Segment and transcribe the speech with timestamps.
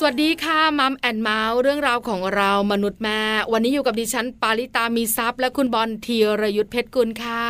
[0.00, 3.20] สวัสดีค่ะ Mum and Mouth เรื่องราวของเรามนุษย์แม่
[3.52, 7.46] วันนี้อยู่กับดิฉันปาริตามีซัพ์และคุณบอลธีรยุทธเพชรกุลค่ะ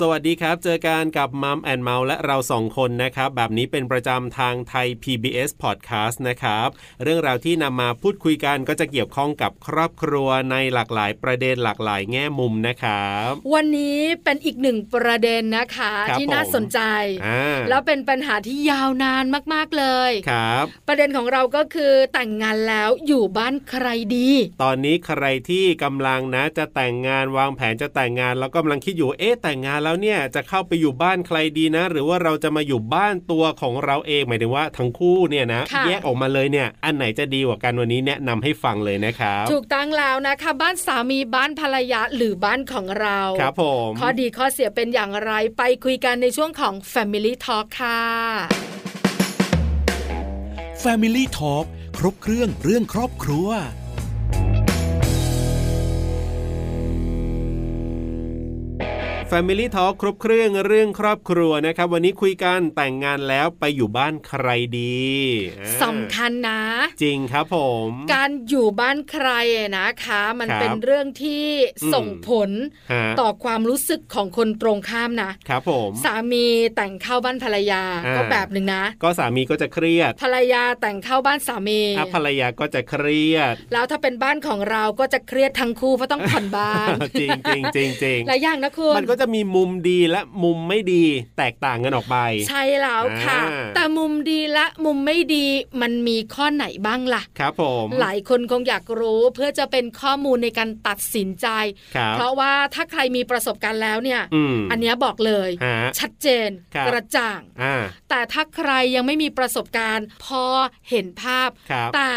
[0.00, 6.68] สวัสดีครับ เจอกันกับ Mum and Mouth และเราสองคนนะครับ แบบนี้เป็นประจำทางไทย PBS Podcast นะครับ
[7.02, 16.80] เรื่องราวที่นำมาพูดคุยกันก็จะเกี่ยวข้องกับครอบครัวในหลากหลายประเด็นหลากหลายแง่มุมนะครับวันนี้เป็นอีกหนึ่งประเด็นนะคะคที่น่าสนใจ
[17.68, 24.28] แล้วเป็นปัญหาที่ยาวนานมากๆเลยครับ ประเด็นของเราก็คือแต่งงานแล้วอยู่บ้านใครดี
[24.62, 48.00] ตอนนี้ใครที่กำลังนะจะแต่งงานวางแผนจะแต่งงานแล้วกำลังคิดอยู่เอ๊ะแต่งงานแล้วเนี่ยจะเข้าไปอยู่บ้านใครดีนะ หรือว่าเราจะมาอยู่บ้านตัวของเราเองหมายถึงว่าทั้งคู่เนี่ยนะแยกออกมาเลยเนี่ย อันไหนจะดีกว่ากันวันนี้แนะนำให้ฟังเลยนะครับถูกตั้งแล้วนะคะบ้านสามีบ้านภรรยาหรือบ้านของเราครับผมข้อดีข้อเสียเป็นอย่างไรไปคุยกันในช่วงของ Family Talk ค่ะ
[50.82, 51.64] Family Talk
[51.98, 53.48] ครบเครื่องเรื่องครอบครัว
[59.36, 64.46] Family Talk ครบเครื่องเรื่องครอบครัวนะครับ วันนี้คุยกันแต่งงานแล้วไปอยู่บ้านใคร
[64.78, 65.02] ดี
[65.82, 66.62] สำคัญนะ
[67.02, 69.28] จริงครับผม การอยู่บ้านใคร
[69.78, 71.44] นะคะ มันเป็นเรื่องที่
[71.94, 72.50] ส่งผล
[73.20, 76.46] ต่อความรู้สึกของคนตรงข้ามนะครับผม สามี
[76.76, 77.82] แต่งเข้าบ้านภรรยา
[78.16, 81.80] ก็แบบหนึ่งนะ ก็สามีก็จะเครียด ภรรยาแต่งเข้าบ้านสามี
[82.14, 86.88] ภรรยาก็จะเครียด แล้วถ้าเป็นบ้านของเราก็จะเครียดทั้งคู่เพราะต้องผ่อนบ้าน
[87.20, 91.04] จริงจริงจริงจริงหลายอย่างนะคุณมันก็จะมีมุมดีและมุมไม่ดี
[91.38, 92.16] แตกต่างกันออกไป
[92.48, 93.40] ใช่แล้วค่ะ
[93.74, 95.46] แต่มุมดีและมุมไม่ดี
[95.82, 101.46] มันมีข้อไหนบ้างล่ะ ครับผม หลายคนคงอยากรู้เพื่อจะเป็นข้อมูลในการตัดสินใจ
[102.14, 104.22] เพราะว่าถ้าใครมีประสบการณ์แล้วเนี่ย
[104.70, 105.50] อันนี้บอกเลย
[105.98, 106.48] ชัดเจน
[106.86, 107.40] กระจ่าง
[108.10, 110.44] แต่ถ้าใครยังไม่มีประสบการณ์ พอ
[110.90, 111.48] เห็นภาพ
[111.94, 112.10] แต่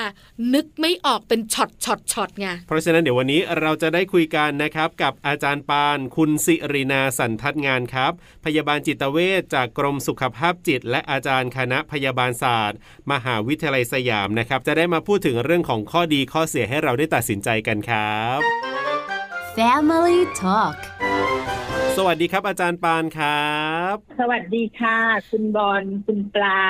[0.53, 8.11] นึกไม่ออกเป็นช็อตช็อตช็อตไงเพราะฉะนั้นเดี๋ยววันนี้เราจะได้คุยกันนะครับกับอาจารย์ปานคุณสิรินาสันทัดงานครับ
[8.45, 12.77] พยาบาลจิตเวชจากกรมสุขภาพจิต และอาจารย์คณะพยาบาลศาสตร์
[13.11, 18.39] มหาวิทยาลัยสยามนะครับ จะได้มาพูดถึงเรื่องของข้อดีข้อเสียให้เราได้ตัดสินใจกันครับ
[19.57, 20.77] Family Talk
[21.97, 23.55] สวัสดีครับ อาจารย์ปานครั
[23.93, 24.97] บ สวัสดีค่ะ
[25.31, 26.61] คุณบอลคุณปลา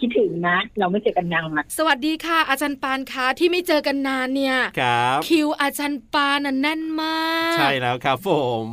[0.00, 7.24] คิดถึงนะ เราไม่เจอกันนานอะสวัสดีค่ะ อาจารย์ปานคะที่ไม่เจอกันนานเนี่ยครับคิวอาจารย์ปานน่ะแน่นมา
[7.54, 8.30] ก ใช่แล้วครับผ
[8.64, 8.66] ม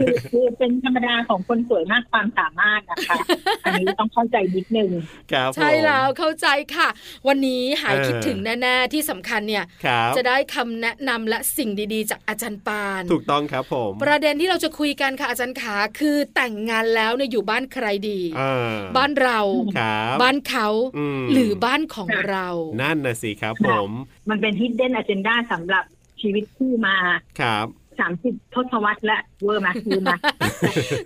[0.00, 3.16] คือคือเป็นธรรมดาของคนสวยมากความสามารถนะคะ
[3.64, 4.90] อันนี้ต้องเข้าใจนิดนึง
[5.32, 6.46] ครับใช่แล้วเข้าใจ
[6.76, 6.88] ค่ะ
[7.28, 9.64] วันนี้หายคิดถึงแน่ๆที่สำคัญเนี่ย
[10.16, 18.20] จะได้คำแนะนำและสิ่งดีๆ จากอาจารย์ปาน ถูกต้องครับผม ประเด็นที่เราจะคุยกันค่ะอาจารย์ขาคือแต่งงานแล้วเนี่ยอยู่บ้านใครดี
[18.96, 19.40] บ้านเรา
[20.22, 20.68] บ้านเขา
[21.32, 22.46] หรือบ้านของเรา
[22.80, 23.90] นั่นนะสิครับผม
[24.30, 25.84] มันเป็นฮิดเด้นอเจนดาสำหรับ
[26.20, 26.96] ชีวิตคู่มา
[27.40, 27.66] ครับ
[28.00, 30.16] สามสิบทศวรรษและเวอร์มาคือมา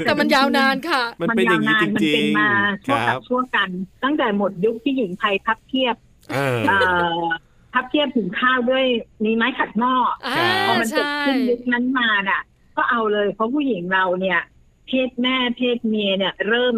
[0.05, 2.51] แต่มันยาวนานค่ะ มันเป็นอย่างนี้จริงๆมันเป็นมา
[2.87, 3.69] ช่วงกับช่วงกัน
[4.05, 5.97] ตั้งแต่หมดยุคที่หญิงไทยพับเทียบ
[7.75, 8.85] พับเทียบถึงข้าวด้วย
[9.25, 9.95] นี้ไม้ขัดหม้อ
[10.69, 12.41] พอมันเกิดขึ้นยุคนั้นมาน่ะ
[12.77, 14.41] ก็เอาเลยเพราะผู้หญิงเราเนี่ย
[14.87, 16.75] เพศแม่เพศเมียเนี่ย เริ่ม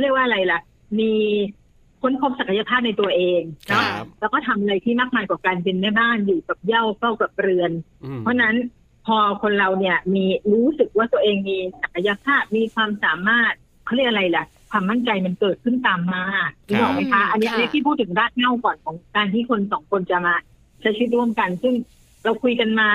[0.00, 0.60] เรียกว่าอะไรล่ะ
[0.98, 1.12] มี
[2.02, 3.82] ค้นพบศักยภาพในตัวเองนะ
[4.20, 7.70] แล้วก็ทำอะไรที่มากมายกว่าการเป็นแม่บ้านอยู่กับเย่าเฝ้ากับเรือน
[8.20, 8.56] เพราะนั้น
[9.06, 13.52] พอคนเราเนี่ยมีรู้สึกว่าตัวเองมีศักยภาพมีความสามารถ
[13.84, 16.24] เขาเรียกอะไรล่ะ ความมั่นใจมันเกิดขึ้นตามมา
[16.68, 20.34] ถูกไหมคะอันนี้ที่พูดถึงรากเหง้าก่อนของการที่คนสองคนจะมา
[20.80, 21.74] ใช้ชีวิตร่วมกัน ซึ่ง
[22.24, 22.88] เราคุยกันมา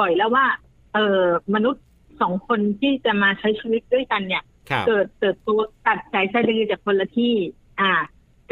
[0.00, 0.46] บ่อยแล้วว่า
[0.94, 1.82] เออมนุษย์
[2.22, 4.42] สองคนที่จะมาใช้ชีวิตด้วยกันเนี่ย
[4.86, 5.48] เกิดเติบโต
[5.86, 7.34] ตัดสายสะดือจากคนละที่
[7.80, 7.90] อ่า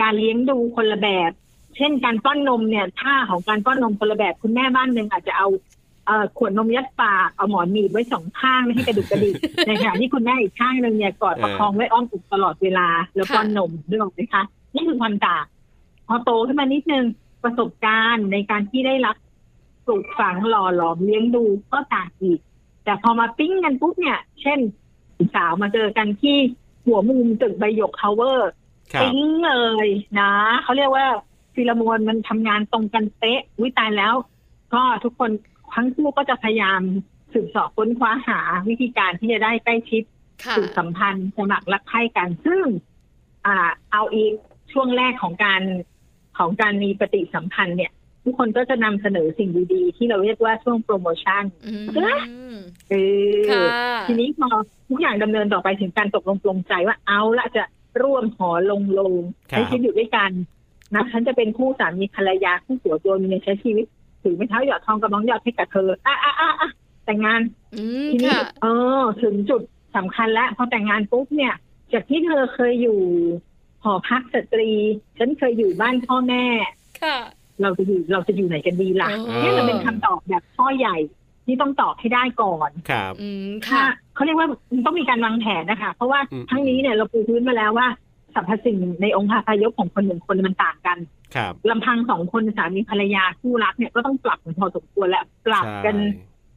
[0.00, 1.30] การเลี้ยงดูคนละแบบ
[1.76, 5.48] เช่นการป้อนนมเนี่ยท่าของการป้อนนมคนละแบบคุณแม่บ้านหนึ่งอาจจะเอา
[6.06, 9.34] เอ่อขวดนมยัดปากเอาหมอนหนีบไว้สองข้างไม่ให้กระดุกกระดิก
[9.66, 14.42] ในขณะที่คุณแม่อีกข้างหนึ่งเนี่ยกอดประคองไว้อ้อมอกตลอดเวลา แล้วป้อนนมด้วยไหมคะ
[14.74, 15.44] นี่คือความต่าง
[16.08, 17.04] พอโตขึ้นมานิดนึง
[17.44, 19.16] ประสบการณ์ในการที่ได้รับ
[19.86, 22.40] ปลูกฝังหล่อหลอมเลี้ยงดูก็ต่างอีก
[22.86, 24.58] แต่พอมาปิ๊งกันปุ๊บเนี่ย เช่น
[25.34, 26.36] สาวมาเจอกันที่
[26.86, 28.50] หัวมุมตึกใบหยกทาวเวอร์
[29.02, 29.54] ปิ๊งเล
[29.86, 29.88] ย
[30.20, 31.06] นะเขาเรียกว่า
[31.54, 34.14] ฟีโรโมนมันทำงานตรงกันเป๊ะวิตายแล้ว
[34.74, 35.30] ก็ทุกคน
[35.74, 36.80] ทั้งคู่ก็จะพยายาม
[37.32, 40.02] สืบสอบค้นคว้าหาวิธีการที่จะได้ใกล้ชิด
[40.56, 42.64] สืบสัมพันธ์สมัครรักใคร่กัน ซึ่ง
[43.46, 44.32] อ่า เอาอีก
[44.72, 45.62] ช่วงแรกของการ
[46.38, 47.92] ของการมีปฏิสัมพันธ์เนี่ย
[48.26, 51.44] ทุกคนก็จะนำเสนอสิ่งดีๆ ที่เราเรียกว่าช่วงโปรโมชั่น
[52.90, 52.94] เอ
[53.60, 53.66] อ
[54.08, 54.48] ทีนี้พอ
[54.88, 57.64] ทุกอย่างดำเนินต่อไปถึงการตกลงปลงใจว่าเอาละจะ
[58.02, 59.12] ร่วมหอลงลง
[59.48, 60.30] ใช้ชีวิตอยู่ด้วยกัน
[60.94, 63.86] นะฉันจะเป็นคู่สามีภรรยาคู่สัวตัวมีใช้ชีวิต
[64.22, 66.70] ถือไม่เท้าหยอดทองกับน้องหยอดให้กับเธออะอะอะอะ
[67.04, 67.40] แต่งงาน
[68.10, 68.66] ทีนี้เอ
[69.00, 69.62] อ ถึงจุด
[69.96, 71.54] สำคัญแล้วพอแต่งงานปุ๊บเนี่ย
[71.92, 73.00] จากที่เธอเคยอยู่
[73.84, 74.70] หอพักสตรี
[75.18, 76.44] ฉันเคยอยู่บ้านพ่อแม่
[77.02, 77.18] ค่ะ
[77.62, 79.10] เราจะอยู่เราจะอยู่ไหนกันดีล่ะ
[79.42, 80.96] นี่มันเป็นคำตอบแบบพ่อใหญ่
[81.46, 83.12] ที่ต้องตอบให้ได้ก่อน ครับ
[83.68, 84.48] ค่ะเขาเรียกว่า
[84.86, 86.20] ต้องมีการวางแผนนะคะ เพราะว่า
[86.50, 87.88] ทั้งนี้เนี่ยเราปูพื้นมาแล้วว่า
[88.34, 90.98] สรรพสิ่งในองค์พระพายกของคนหนึ่งคนมันต่างกัน
[91.34, 95.96] ครับลำพังสองคนสามีภรรยาคู่รักเนี่ยก็ต้องปรับพอสมควรและปรับกัน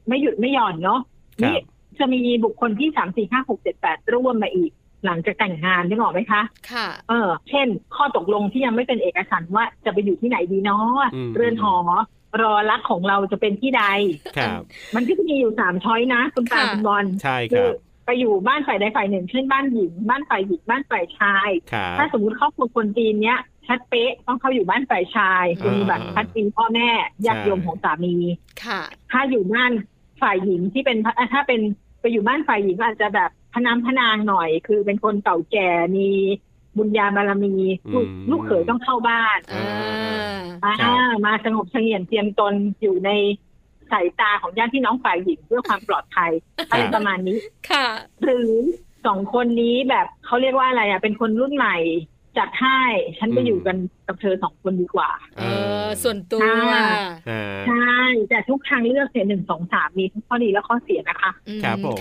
[0.08, 1.00] ไม่หยุดไม่หย่อนเนาะ
[1.44, 1.58] นี่
[2.00, 4.72] จะมีบุคคลที่สามสี่ห้าหกเจ็ดแปดร่วมมาอีก
[5.06, 6.42] หลังจากแต่งงานได้บอกไหมคะ
[6.72, 11.00] ค่ะ เออ เช่น ข้อตกลงที่ยังไม่เป็นเอกสารว่าจะไปอยู่ที่ไหนดีเนาะ
[11.36, 11.76] เรือนหอ
[12.42, 13.84] รอรักของเราจะเป็นที่ใด
[14.38, 14.62] ครับ
[14.96, 17.74] มันก็จะมีอยู่สามช้อยนะ คุณตาคุณบอลใช่ครับ
[18.06, 21.50] ไปอยู่บ้านฝ่ายใดฝ่ายหนึ่งเช่นบ้านหญิง บ้านฝ่ายหญิงบ้านฝ่ายชาย
[21.98, 26.90] ถ้าสมมติครอบครัวคนจีนเนี้ยชัดเป๊ะต้องเข้าอยู่บ้านฝ่ายชายมีแบบชัดจีนพ่อแม่
[27.26, 28.16] ญาติโยมของสามี
[28.64, 28.82] ค่ะ
[29.12, 29.72] ถ้าอยู่บ้าน
[30.22, 30.98] ฝ่ายหญิงที่เป็น
[31.34, 31.62] ถ้าเป็น
[32.02, 36.08] ไปอยู่บ้านฝ่ายหญิงอาจจะแบบ พนามพนางหน่อย คือเป็นคนเก่าแก่มี
[36.78, 37.56] บุญญาบารมี
[37.94, 39.40] ลูกลูกเขยต้องเข้าบ้าน
[40.64, 40.76] อ่า
[41.26, 43.10] มาสงบเสงี่ยมเตรียมตนอยู่ใน
[43.92, 46.32] สายตาของญาติพี่น้องฝ่ายหญิงเพื่อความปลอดภัย
[46.70, 47.38] อะไรประมาณนี้
[47.70, 47.86] ค่ะ
[48.24, 48.52] หรือ
[49.06, 51.78] สองคนนี้แบบเขาเรียกว่าอะไรอะเป็นคนรุ่นใหม่
[52.38, 52.80] จัดให้
[53.18, 53.78] ฉันไปอยู่กัน
[54.08, 55.44] กับเธอสองคนดีกว่า เอ
[55.86, 56.50] อ ส่วนตัว
[57.68, 58.00] ใช่
[58.30, 61.32] แต่ทุกทางเลือกเสียหนึ่งสองสามมีทั้งข้อดีและข้อเสียนะคะ
[61.64, 61.98] ครับผม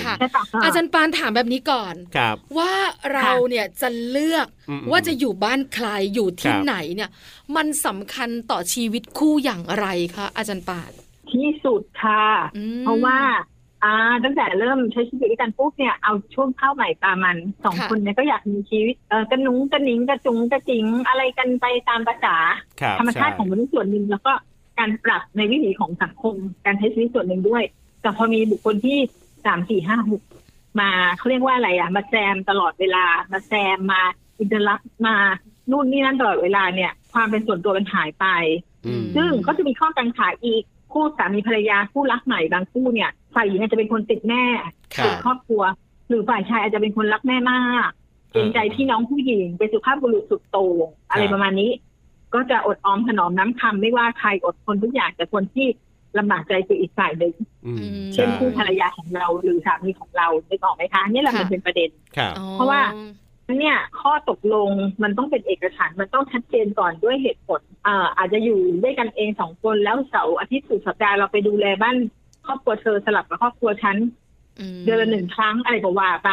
[0.64, 2.74] อาจารย์ปานถามแบบนี้ก่อนครับว่า
[3.14, 4.46] เราเนี่ยจะเลือก
[4.90, 7.10] ว่าจะอยู่บ้านใครอยู่ที่ไหนเนี่ย
[7.56, 9.86] มันสำคัญต่อชีวิตคู่อย่างไร
[10.16, 10.92] คะอาจารย์ปาน
[11.32, 12.24] ที่สุดค่ะ
[12.80, 13.18] เพราะว่า
[13.84, 13.94] อ่า
[14.24, 22.36] ตั้งแต่เริ่มใช้ชีวิตด้วยกันปุ๊บเนี่ยเอาช่วงเข้าใหม่ตามันสองคนเนี่ยก็อยากมีชีวิตเออกระนุงกระนิงกระจุงกระจิงอะไรกันไปตามภาษา
[22.98, 24.32] ธรรมชาติของมนุษย์ส่วนหนึ่งแล้วก็
[24.78, 26.34] การปรับในวิถีของสังคม
[26.66, 27.62] การใช้ชีวิตส่วนหนึ่งด้วย
[28.02, 28.98] แต่พอมีบุคคลที่
[29.46, 30.22] สามสี่ห้าหก
[30.80, 34.02] มาเขาเรียกว่าอะไรอะ มาแซมตลอดเวลา มาแซมมา
[34.38, 35.16] interrupt มา
[35.70, 38.26] นู่นนี่นั่นตลอดเวลาเนี่ย ความเป็นส่วนตัวมันหายไป
[39.16, 40.62] ซึ่งก็จะมีข้อกังขาอีก
[40.92, 44.44] คู่สามีภรรยาคู่รักใหม่บางคู่เนี่ยฝ่ายหญิงอาจจะเป็นคนติดแม่
[45.04, 45.62] ติดครอบครัว
[46.08, 47.90] หรือฝ่ายชายอาจจะเป็นคนรักแม่มาก
[48.32, 51.70] เกรงใจพี่น้องผู้หญิงเป็นสุภาพบุรุษสุดโต่งอะไรประมาณนี้
[52.34, 55.66] ก็จะอดออมถนอมน้ำคำไม่ว่าใครอดทนทุกอย่างแต่คนที่
[56.18, 57.34] ลำบากใจคืออีกฝ่ายหนึ่ง
[58.14, 61.90] เช่นคู่ภรรยาของเราหรือสามีของเราได้บอกไหมคะนี่แหละมันเป็นประเด็น
[62.52, 62.80] เพราะว่า
[63.58, 64.70] เนี่ยข้อตกลง
[65.02, 71.96] มันต้องเป็นเอกฉันมันต้องชัดเจนก่อนด้วยเหตุผลอ่าอาจจะอยู่ด้วยกันเองสองคนแล้วเสาร์อาทิตย์สุดสัปดาห์เราไปดูแลบ้าน
[72.46, 73.96] ครอบครัวเธอสลับกับครอบครัวฉัน
[74.84, 76.30] เดือนละหนึ่งครั้งอะไรก็ว่าไป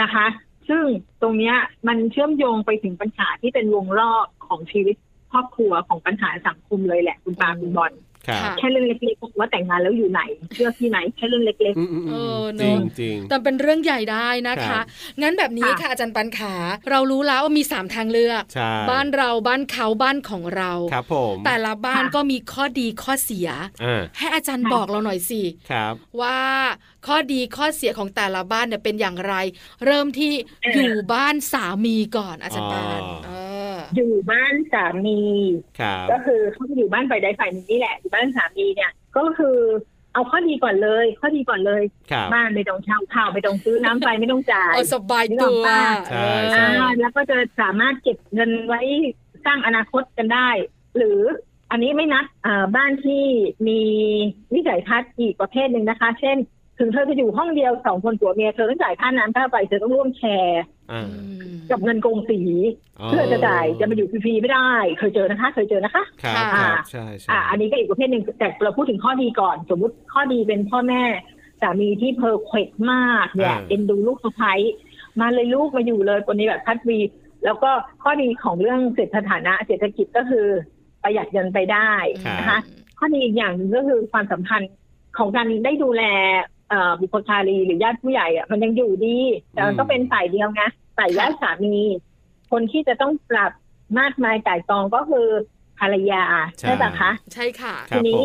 [0.00, 0.26] นะคะ
[0.68, 0.84] ซึ่ง
[1.22, 1.54] ตรงเนี้ย
[1.88, 4.96] มันเชื่อมโยงไปถึงปัญหาที่เป็นวงรอบของชีวิต
[5.32, 7.92] ครอบครัวของปัญหาสังคมเลยแหละคุณปาคุณบอล
[8.58, 10.20] แค่เรื่องเล็กๆว่าแต่งงานแล้วอยู่ไหน
[10.54, 14.80] เชื่อที่ไหนแค่เรื่องเล็กๆเออจริงจริงแต่เป็นเรื่องใหญ่ได้นะคะ
[15.22, 16.54] งั้นแบบนี้ค่ะอาจารย์ปันขา
[16.90, 18.42] เรารู้แล้วว่ามีสามทางเลือก
[18.90, 23.48] บ้านเราบ้านเขาบ้านของเราครับผมแต่ละบ้านก็มีข้อดีข้อเสีย
[24.18, 25.42] ให้อาจารย์บอกเราหน่อยสิ
[26.20, 26.38] ว่า
[27.06, 29.34] ข้อดีข้อเสียของแต่ละบ้านเนี่ยเป็นอย่างไร
[29.86, 30.32] เริ่มที่
[30.74, 33.00] อยู่บ้านสามีก่อนอาจารย์ปาน
[33.94, 35.20] อยู่บ้านสามี
[36.10, 39.58] ก็คือเขาจะอยู่บ้านฝ่ายใดฝ่ายหนึ่งนี่แหละ อยู่บ้านสามีเนี่ย ก็คือ
[40.14, 41.82] เอาข้อดีก่อนเลย ข้อดีก่อนเลย
[42.34, 45.62] บ้านไม่ต้องเช่าข้าวไม่ต้องซื้อน้ำไฟไม่ต้องจ่ายสบายตัว
[47.00, 48.80] แล้วก็จะสามารถเก็บเงินไว้
[49.46, 50.48] สร้างอนาคตกันได้
[50.96, 51.20] หรือ
[51.70, 52.24] อันนี้ไม่นับ
[52.76, 53.24] บ้านที่
[53.68, 53.80] มี
[54.54, 56.36] วิสัยทัศน์อีกประเภทหนึ่งนะคะ เช่น
[56.78, 60.62] ถึงเธอจะอยู่ห้องเดียวสองคนผัวเมียเธอต้องจ่ายค่าน้ำค่าไฟเธอต้องร่วมแชร์
[61.70, 62.40] กับเงินกงสี
[63.06, 66.32] เพื่อจะจ่ายจะมาอยู่ฟรีๆไม่ได้ เคยเจอนะคะ เคยเจอนะคะครั
[66.74, 71.02] บใช่ใช่อันนี้ก็อีกประเภทหนึ่งแต่เราพูดถึงข้อดีก่อน สมมุติข้อดีเป็นพ่อแม่
[71.60, 74.52] สามีที่เพอร์เควกมากเนี่ยเอ็นดูลูกสะใภ้
[75.20, 76.98] มาเลยลูกมาอยู่เลยคนนี้แบบพัดวี
[77.44, 77.70] แล้วก็
[78.02, 80.46] ข้อดีของเรื่องเศรษฐฐานะเศรษฐกิจก็คือ
[81.02, 81.92] ประหยัดเงินไปได้
[82.38, 82.58] นะคะ
[82.98, 84.72] ข้อดีอีกอย่างหนึ่งก็คือความสัมพันธ์
[85.18, 86.02] ของการได้ดูแล
[87.00, 89.18] บุคคารีหรือญาติผู้ใหญ่อะมันยังอยู่ดี
[89.52, 90.62] แต่มันก็เป็นฝ่ายเดียวไง
[90.98, 91.76] ฝ่ายญาติสามี
[92.50, 93.52] คนที่จะต้องปรับ
[93.98, 95.26] มากมายจ่ายตองก็คือ
[95.78, 96.22] ภรรยา
[96.58, 98.20] ใช่ไหมคะ ใช่ค่ะ ทีนี้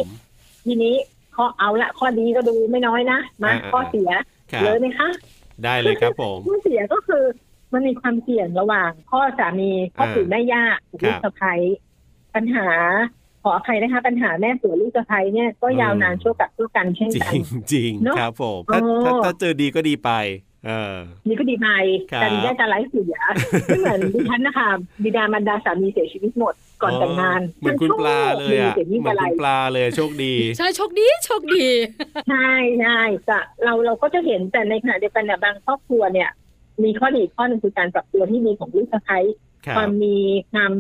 [0.65, 0.95] ทีนี้
[1.35, 4.09] ข้อเอาละข้อดีก็ดูไม่น้อยนะมาข้อเสีย
[4.63, 5.09] เลยไหมคะ
[5.63, 7.23] ได้เลยครับผมข้อเสียก็คือ
[7.73, 11.53] มันมีความเสี่ยงระหว่างพ่อสามีพ่อถือแม่ย่าลูกสะใภ้
[12.35, 12.67] ปัญหา
[13.43, 20.11] ขออภัยนะคะ ปัญหาแม่ผัวลูกสะใภ้เนี่ยก็ยาวนานชั่วกับชั่วกันเช่นจริกันงจริงเนอะครับผมถ้าเออถ้าถ้าเจอดีก็ดีไป
[20.65, 20.95] เออ
[21.27, 21.69] นี่ก็ดีไป
[22.11, 23.17] ครับแต่ดีได้การไร้เสีย
[23.65, 24.69] ไม่เหมือนดิฉันนะคะ
[25.03, 31.67] บิดามารดาสามีเสียชีวิตหมดก่อนแต่งงานเหมือนคุณปลาเลยอะเสียเหยิ่งมือนอะไรคุณปลาเลยโชคดี ใช่โชคดีโชคดี
[32.29, 36.29] ใช่ใช่แต่เราเราก็จะเห็นแต่ในขณะเดียวกันเนี่ยบางครอบครัวเนี่ย
[36.83, 39.17] มีข้อดีข้อหนึ่งคือการปรับตัวที่ดีของลูกสะใภ้
[39.65, 40.17] ครับความมี
[40.53, 40.71] ความ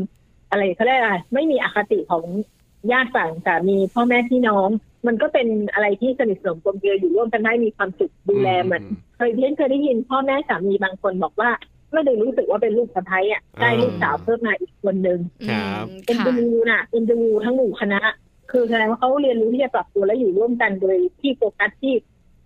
[0.49, 2.23] อะไรเขาเรียกอะไรไม่มีอคติของ
[2.91, 4.69] ญาติฝั่งสามีพ่อแม่พี่น้อง
[5.07, 8.83] มันก็เป็นอะไรที่สนิทสนมกลมเกลียวอยู่ร่วมกันได้มีความสุขดูแลเหมือน
[9.17, 11.49] เคยเพียนเคยได้ยินพ่อแม่สามีบางคนบอกว่า
[11.93, 18.01] ไม่ได้รู้สึกว่าเป็นลูกสะใภ้อะได้ลูกสาวเพิ่มมาอีกคนหนึ่งครับอืมเอ็นค่ะดูน่ะเอ็นดูทั้งหมู่คณะ
[18.51, 21.93] คือแสดงว่าเขาเรียนรู้ที่จะปรับตัวและอยู่ร่วมกันโดยที่โฟกัสที่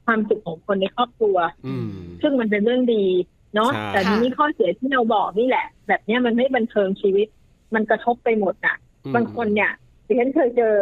[0.05, 1.89] ความสุขของคนในครอบครัวอืม
[2.22, 3.05] ซึ่งมันเป็นเรื่องดี
[3.55, 7.27] เนาะใช่แต่ทีนี้ข้อเสียที่เราบอกนี่แหละ แบบเนี้ยมันไม่บันเทิงชีวิต
[7.75, 8.75] มันกระทบไปหมดอะ
[9.15, 9.72] บางคนเนี่ย
[10.08, 10.74] ดิฉันเคยเจอ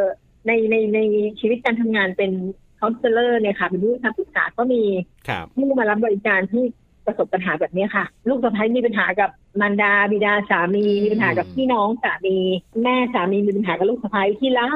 [0.47, 0.99] ในในใน
[1.39, 2.31] ชีวิตการทำงานเป็น
[2.79, 4.83] ค o นเซลเลอร์เนี่ยค่ะเป็นผู้ทำปรึกษาก็มี
[5.27, 6.63] ครับผู้มารับบริการที่
[7.05, 9.29] ประสบปัญหาแบบนี้ค่ะ ลูกสะใภ้มีปัญหากับ
[9.61, 12.37] มารดาบิดาสามีมีปัญหากับพี่น้องสามี
[12.83, 14.69] แม่สามีมีปัญหากับลูกสะใภ้ที่ร้า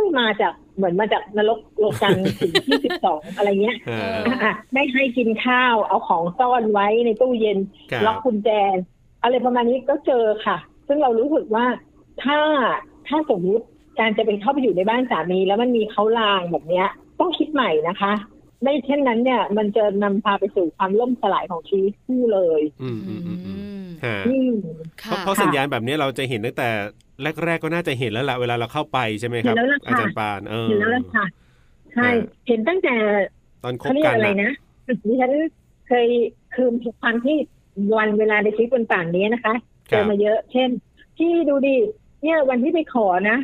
[0.00, 7.58] ยมาจากเหมือนมาจากนรกโลกันถึงที่สิบสองอะไรเงี้ยเอออะไม่ให้กินข้าวเอาของซ่อนไว้ในตู้เย็น
[7.90, 8.50] ครับล็อกกุญแจ
[9.22, 10.56] อะไรประมาณนี้ก็เจอค่ะ
[10.88, 11.66] ซึ่งเรารู้สึกว่า
[12.22, 12.38] ถ้า
[13.08, 13.64] ถ้าสมมติ
[14.00, 16.88] การจะไปเข้าไปอยู่ในบ้านสามี แล้วมันมีเขาลางแบบเนี้ย
[17.20, 18.12] ต้องคิดใหม่นะคะ
[18.62, 23.52] ไม่เช่นนั้นเนี่ย มันจะนำพาไปสู่ความล่มสลายของชีวิตคู่เลย อืมอืมอืมอื
[23.84, 24.52] มฮะอืม
[24.98, 26.68] เพค่ะราะเพราะสัญญาณแบบนี้เราจะเห็นตั้งแต่
[27.44, 31.24] แรก ๆ ก็น่าจะเห็นแล้วล่ะเวลาเราเข้าไปใช่ไหมครับเห็นแล้วล่ะค่ะอาจารย์ปานเออเห็นแล้วล่ะค่ะ
[31.94, 32.12] ใช่อ่า
[32.46, 32.94] เห็นตั้งแต่
[33.64, 34.52] ตอนคบเขาเรียกักนอะไรน่ะนะ
[35.06, 35.32] ดิฉัน
[35.88, 36.06] เคย
[36.54, 37.36] คือทุกครั้งที่
[37.96, 40.68] วันเวลาในชีวิตบนป่านนี้นะคะค เจรัอบมาเยอะ เช่น
[41.18, 41.76] ที่ดูดิ
[42.22, 43.38] เนี่ยวันที่ไปขอนะ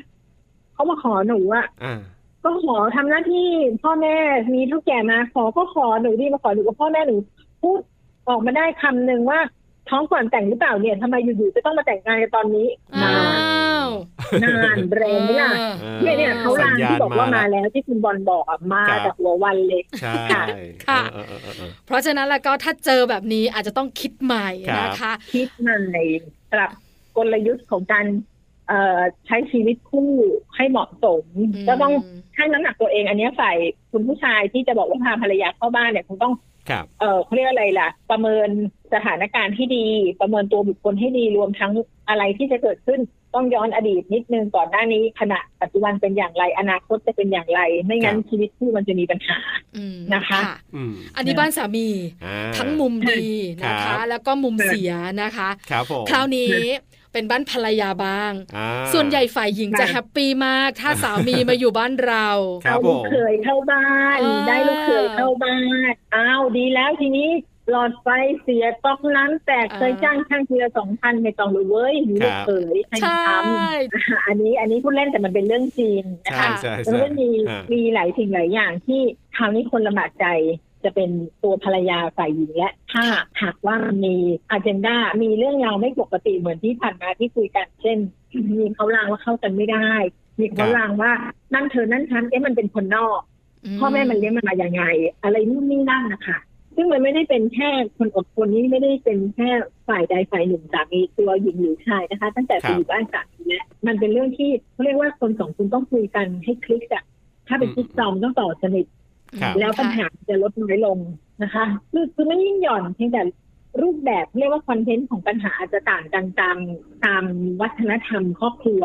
[0.74, 2.00] เขามาขอหนูอะอ่า
[2.44, 3.48] ก็ขอทำหน้าที่
[3.82, 4.16] พ่อแม่
[4.54, 7.16] มีเท่าแก่มาขอก็ขอหนูดิมาขอหนูกับพ่อแม่หนู
[7.62, 7.78] พูด
[8.28, 9.40] ออกมาได้คำหนึ่งว่า
[9.88, 13.12] ท้องก่อนแต่งหรือเปล่าเนี่ยทำไมอยู่ๆจะต้องมาแต่งงานกันตอนนี้อ้า
[14.42, 15.50] นานวนานแรงไหมล่ะ
[15.80, 20.14] เออเนี่ยเนี่ยเขาลางที่บอกว่ามาแล้วแล้วที่คุณบอลบอกอะมาครับจากหัววันเลยใช่
[20.86, 24.48] ค่ะเออเออเออเออเพราะฉะนั้นแล้วก็ถ้าเจอแบบนี้อาจจะต้องคิดใหม่
[24.78, 25.78] นะคะ คิดใหม่
[26.52, 26.70] ปรับ
[27.16, 28.06] กลยุทธ์ของการ
[28.68, 30.10] เอ่อใช้ชีวิตคู่
[30.56, 31.92] ให้เหมาะสมอืมก็ต้อง
[32.36, 33.56] ชั่งน้ำหนักตัวเอง อันเนี้ยฝ่าย
[33.92, 36.53] คุณผู้ชายที่จะบอกว่าพาภรรยาเข้าบ้านเนี่ยคงต้องครับ
[37.00, 38.49] เออเขาเรียกอะไรล่ะ ประเมิน
[38.94, 39.87] สถานการณ์ให้ดี
[40.21, 41.73] ประเมินตัวบุคคลให้ดีรวมทั้ง
[42.09, 43.00] อะไรที่จะเกิดขึ้น
[43.35, 49.38] ต้องย้อนอดีตนิดนึงก่อนหน้านี้ขณะปัจจุบันเป็นอย่างไร อนาคตจะเป็นอย่างไร ไม่งั้นครับชีวิตคู่มันจะมีปัญหา
[49.76, 50.40] อืมนะคะ
[50.75, 51.88] อืมอันนี้บ้านสามี
[52.25, 53.26] อ่าทั้งมุมดี
[53.64, 54.92] นะครัคะบแล้วก็มุมเสีย
[55.23, 56.54] นะคะ ครับผมคราวนี้
[57.14, 62.28] เป็นบ้านภรรยาบ้างอ่าส่วนใหญ่ฝ่ายหญิงจะค่ะแฮปปี้มาก ถ้าสามีมาอยู่บ้านเรา
[62.64, 65.56] ครับเอาผลูกมเขยเข้าบ้านอ่าได้ลูกเขยเข้าบ้า
[65.90, 67.28] นอ้าวดีแล้วทีนี้
[67.71, 68.06] หลอดไฟ
[68.42, 79.00] เสียก๊อกน้ำแตกเคยจ้างช่างทีละสองพันไม่ต้องเลยเว้ยมีลูกเขยใครใช่ทำอันนี้อันนี้พูดเล่นแต่มันเป็นเรื่องจริงนะใช่คะใช่มันใช่ก็มีอ่ามีหลายสิ่งหลายอย่างที่
[79.37, 80.26] คราวนี้คนลำบากใจ
[80.84, 81.10] จะเป็น
[81.42, 83.04] ตัวภรรยาฝ่ายหญิงและถ้า
[83.42, 84.16] หากว่ามันมี
[84.50, 87.98] อ g e n d a มีเรื่องราวไม่ปกติเหมือนที่ผ่านมาที่คุยกัน เช่น
[88.58, 89.88] มีเขาลางว่าเข้ากันไม่ได้
[90.38, 91.12] มีเขาลางว่า
[91.54, 93.20] นั่นเธอนั่นฉันเอ๊ะมันเป็นคนนอก
[93.78, 94.82] พ่อแม่มันเลี้ยงมันมาอย่างไง
[95.22, 96.38] อะไรนู่นนี่นั่นนะคะ
[96.76, 99.50] ซึ่งมันไม่ได้เป็นแค่คนอดทนนี่ไม่ได้เป็นแค่
[99.88, 107.04] ฝ่ายใดฝ่ายหนึ่งสามีตัวหญิงหรือชายนะคะ ตั้งแต่ไปอยู่บ้านสามีแล้วมันเป็นเรื่องที่เขาเรียกว่าคนสองคนต้องคุยกันให้คลิกอะ
[107.48, 109.03] ถ้าเป็นคลิกจอมต้องต่อสนิทครับ
[109.60, 110.98] แล้วปัญหาจะลดน้อยลง
[111.42, 113.22] นะคะคือคือไม่ยิ่งหย่อนเพียงแต่
[113.82, 116.56] รูปแบบเรียกว่าคอนเทนต์ของปัญหาอาจจะต่างกันตาม
[117.04, 117.24] ตาม
[117.60, 118.82] วัฒนธรรมครอบครัว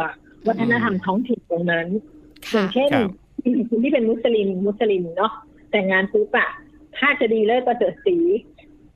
[0.48, 1.88] วัฒนธรรมท้องถิ่นตรงนั้น
[2.54, 3.10] อค่ะย่างเช่นครับ
[3.70, 5.34] คุณที่เป็นมุสลิมมุสลิมเนาะ
[5.72, 6.50] แต่งงานปุ๊บอะ
[6.98, 8.18] ถ้าจะดีเลิศประเสริฐสี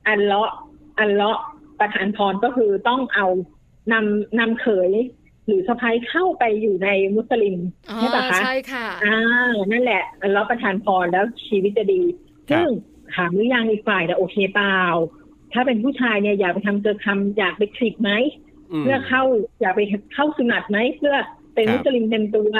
[0.07, 0.51] อันเลาะ
[0.99, 1.39] อันเลาะ
[1.79, 3.27] ประธานพรก็คือต้องเอา
[3.93, 4.91] นำนำเขย
[5.47, 7.57] หรือสะพ้ายเข้าไปอยู่ในมุสลิม
[7.91, 9.19] อ๋อใช่ปะคะใช่ค่ะอ่า
[9.71, 12.01] นั่นแหละอันเลาะประธานพรแล้วชีวิตจะดี
[12.49, 12.69] ครับซึ่ง
[13.15, 14.81] ถามหรือยังอีกฝ่ายแต่โอเคเปล่า
[15.53, 18.11] ถ้าเป็นผู้ชายเนี่ยอยากไปทำเจอคำอยากไปคลิกไหม
[18.71, 19.23] อืมเพื่อเข้า
[19.61, 19.81] อยากไป
[20.13, 21.15] เข้าสุนัตไหมเพื่อ
[21.55, 22.51] เป็นครับมุสลิมเต็มตัว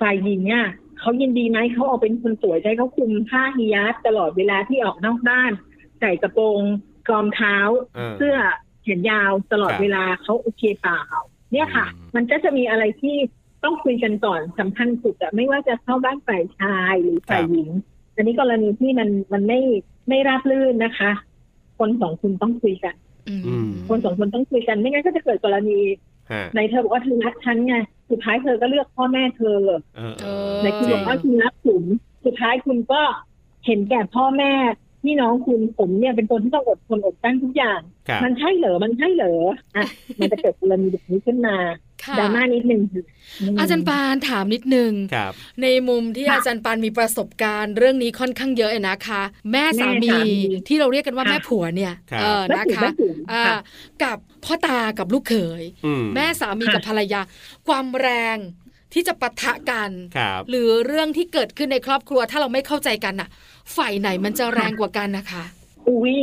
[0.00, 0.66] ฝ่ายหญิงเนี่ย
[1.00, 5.52] เขายินดีไหมเขาเอาเป็นคนสวยใจเขาคุมผ้าฮิญาบตลอดเวลาที่ออกนอกบ้าน
[6.00, 6.60] ใส่กระโปรง
[7.08, 7.56] กรอมเท้า
[7.98, 8.36] อ่าเสื้อ
[8.82, 11.02] แขนยาวตลอดครับเวลาเขาโอเคเปล่า
[11.52, 13.16] เนี่ยค่ะอืมมันก็จะมีอะไรที่
[13.64, 17.70] ต้องคุยกันก่อนสำคัญสุดอะไม่ว่าจะเข้าบ้านฝ่ายชายหรือฝ่ายหญิง
[18.14, 19.60] อันนี้กรณีที่มันมันไม่
[20.08, 21.10] ไม่ราบรื่นนะคะ
[21.78, 22.94] คนสองคนต้องคุยกัน
[23.28, 25.78] อืมอืมคนสองคนต้องคุยกันไม่งั้นก็จะเกิดกรณี
[26.56, 27.74] ในเธอบอกว่าเธอรักฉันไง
[28.10, 29.58] สุดท้ายเธอก็เลือกพ่อแม่เธอ
[30.62, 31.84] ในคุณบอกว่าคุณรักผม
[32.24, 33.02] สุดท้ายคุณก็
[33.66, 34.52] เห็นแก่พ่อแม่
[35.02, 37.80] พี่น้องคุณผมเนี่ยเป็นคนที่ต้องอดทนอดกั้นทุกอย่าง
[38.24, 39.34] มันใช่เหรอ มันใช่เหรอ
[39.76, 39.84] อะ
[40.20, 41.56] มันจะเกิดกรณีแบบนี้ขึ้นมา
[42.18, 42.82] ดราม่านิดนึง
[43.58, 44.92] อาจารย์ปานถามนิดนึง
[45.62, 50.16] ในมุมที่อาจารย์ปานมีประสบการณ์เรื่องนี้ค่อนข้างเยอะนะคะ แม่สามี
[50.68, 52.88] ที่เราเรียกกันว่าแม่ผัวเนี่ยเออนะคะ
[54.02, 55.62] กับพ่อตากับลูกเขย
[56.14, 57.20] แม่สามีกับภรรยา
[57.66, 58.36] ความแรง
[58.92, 59.90] ที่จะปะทะกัน
[60.50, 63.28] หรือเรื่องที่เกิดขึ้นในครอบครัว ถ้าเราไม่เข้าใจกันอะ
[63.76, 65.44] ฝ่ายไหนมันจะแรงกว่ากันนะคะ
[65.88, 66.16] อุ้ย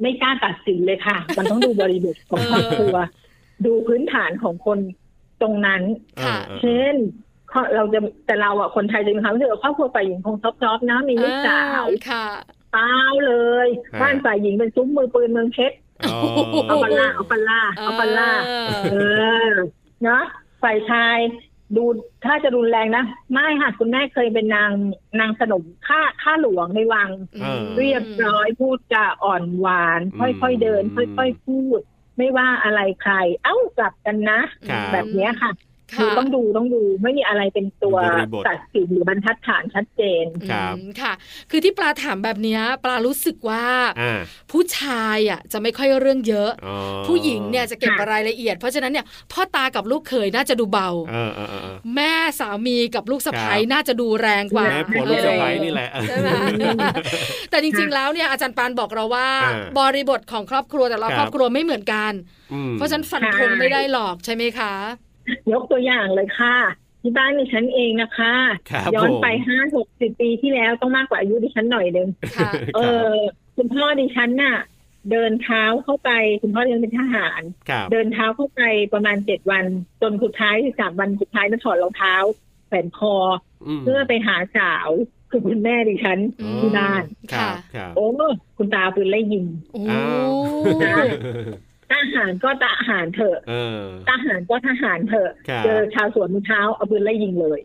[0.00, 2.96] ไม่กล้าตัดสินเลยค่ะ มันต้องดูบริบทของครอบครัว
[3.66, 4.78] ดูพื้นฐานของคน
[5.42, 5.82] ตรงนั้น
[6.60, 6.94] เช่น
[7.76, 11.84] เราจะแต่เราอะคนไทยจะมีความรู้สึกว่าครอบครัวฝ่ายหญิงคงซอฟๆนะมีลูกสาว
[12.72, 13.34] เปล่าเล
[13.66, 13.68] ย
[14.00, 15.76] บ้านฝ่ายหญิงเป็นซุ้มมือปืนเมืองเพชร
[16.68, 18.30] เอาปลาเอาปลาเอาปลา
[18.92, 18.96] เอ
[19.50, 19.52] อ
[20.04, 20.22] เนาะ
[20.62, 21.18] ฝ่ายชาย
[21.76, 21.84] ดู
[22.24, 24.72] ถ้าจะรุนแรงนะไม่ค่ะคุณแม่เคยเป็นนาง
[25.20, 27.10] นางสนมข้าข้าหลวงในวัง
[27.78, 31.80] เรียบร้อยพูดจาอ่อนหวานค่อยๆเดิน ค่อยๆพูด
[32.18, 33.14] ไม่ว่าอะไรใคร
[33.44, 34.40] เอ้ากลับกันนะ
[34.92, 35.50] แบบนี้ค่ะ
[35.94, 37.96] คือต้องดูต้องดูไม่มีอะไรเป็นตัว
[38.48, 41.12] ตัดสินหรือบรรทัดฐานชัดเจนครับค่ะ
[41.50, 43.64] คือที่ปลาถามแบบนี้ปลารู้สึกว่า
[44.52, 46.50] ผู้ชายอะจะไม่ค่อยเรื่องเยอะ
[47.06, 50.90] ผู้หญิงเนี่ยจะเก็บรายละเอียด เพราะฉะนั้นเนี่ยพ่อตากับลูกเขยน่าจะดูเบา
[51.96, 56.28] แม่สามีกับลูกสะใภ้น่าจะดูแรงกว่าแม่ผัวลูกสะใภ้นี่แหละใช่ไหม
[57.50, 59.28] แต่จริง ๆ แล้วเนี่ยอาจารย์ปานบอกเราว่า
[59.78, 62.12] บริบทของครอบครัวแต่ละครอบครัวไม่เหมือนกัน
[62.74, 64.74] เพราะฉะนั้นฟันธงไม่ได้หรอกใช่ไหมคะ
[65.52, 66.56] ยกตัวอย่างเลยค่ะ
[67.02, 68.34] ที่บ้านดิฉันเองนะคะ
[68.94, 72.08] ย้อนไปห้าหกสิบปีที่แล้วต้องมากกว่าอายุดิฉันหน่อยเดิม
[72.74, 73.12] เออ
[73.56, 74.56] คุณพ่อดิฉันน่ะ
[75.10, 76.10] เดินเท้าเข้าไป
[76.42, 77.42] คุณพ่อเรียนเป็นทหาร
[77.92, 78.62] เดินเท้าเข้าไป
[78.94, 79.64] ประมาณเจ็ดวัน
[80.02, 82.14] จนสุดท้ายสามวันสุดท้ายต้องถอดรองเท้า
[82.66, 83.14] แขวนคอ
[83.82, 84.88] เพื่อไปหาสาว
[85.30, 86.18] คือคุณแม่ดิฉัน
[86.60, 87.02] ที่บ้าน
[87.96, 88.06] โอ้
[88.56, 89.46] คุณตาปืนไล่ยิง
[91.92, 93.38] ทหารก็ทหารเถอะ
[94.08, 95.30] ทหารก็ทหารเถอะ
[95.64, 97.60] เจอชาวสวนมือเท้าเอาปืนไล่ยิงเลย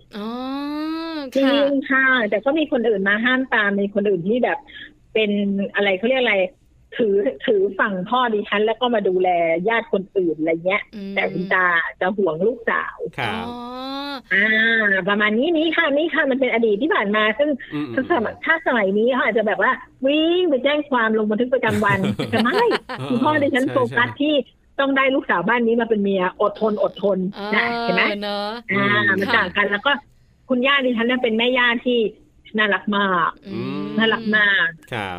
[1.36, 4.58] จริงค่ะ แต่ก็มีคนอื่นมาห้ามตามมีคนอื่นที่แบบ
[5.14, 5.32] เป็น
[5.76, 6.38] อะไรเขาเรียกอะไร
[6.98, 9.30] ถือถือฝั่งพ่อดิฉันแล้วก็มาดูแล
[9.70, 10.82] ญาติคนอื่นอะไรเงี้ย
[11.16, 11.68] แต่คุณตา
[12.00, 13.46] จะห่วงลูกสาวครับ
[14.34, 17.50] อ่า ประมาณนี้นี้ค่ะนี่ค่ะมันเป็นอดีตที่ผ่านมา ซึ่ง
[17.94, 19.72] ถ้าสมัยถ้าสมัยนี้เขาอาจจะแบบว่า
[20.06, 22.66] วิ่งไปแจ้งความลงบันทึกประจำวันแต่ไม่
[23.10, 24.36] คุณพ่อดิฉันโฟกัสที่
[24.80, 27.18] ต้องได้ลูกสาวบ้านนี้มาเป็นเมียอดทนอดทน
[27.56, 28.04] นะเห็นไหม
[28.72, 28.86] อ่า
[29.20, 29.92] มันต่างกันแล้วก็
[30.50, 32.00] คุณย่าดิฉันเป็นแม่ย่าที่
[32.58, 33.32] น่ารักมาก
[33.98, 34.68] น่ารักมาก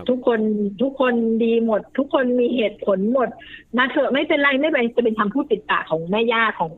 [0.09, 0.41] ทุกคน
[0.83, 1.15] ทุกคน
[1.45, 3.29] ดีหมด ทุกคนมีเหตุผลหมด
[3.77, 6.71] มาเถอะไม่เป็นไรไม่เป็นจะเป็นคำพูดติดปากของแม่ย่าของ